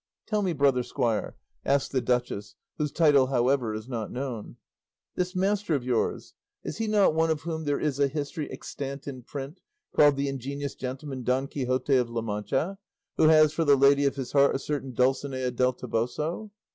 "Tell 0.25 0.41
me, 0.41 0.51
brother 0.51 0.81
squire," 0.81 1.35
asked 1.63 1.91
the 1.91 2.01
duchess 2.01 2.55
(whose 2.79 2.91
title, 2.91 3.27
however, 3.27 3.71
is 3.75 3.87
not 3.87 4.11
known), 4.11 4.55
"this 5.13 5.35
master 5.35 5.75
of 5.75 5.83
yours, 5.83 6.33
is 6.63 6.79
he 6.79 6.87
not 6.87 7.13
one 7.13 7.29
of 7.29 7.41
whom 7.41 7.65
there 7.65 7.79
is 7.79 7.99
a 7.99 8.07
history 8.07 8.49
extant 8.49 9.07
in 9.07 9.21
print, 9.21 9.59
called 9.95 10.15
'The 10.15 10.27
Ingenious 10.27 10.73
Gentleman, 10.73 11.21
Don 11.21 11.45
Quixote 11.45 11.95
of 11.97 12.09
La 12.09 12.21
Mancha,' 12.21 12.79
who 13.17 13.27
has 13.27 13.53
for 13.53 13.63
the 13.63 13.75
lady 13.77 14.05
of 14.07 14.15
his 14.15 14.31
heart 14.31 14.55
a 14.55 14.57
certain 14.57 14.91
Dulcinea 14.91 15.51
del 15.51 15.73
Toboso?" 15.73 16.49